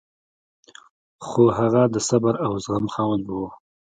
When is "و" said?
3.29-3.35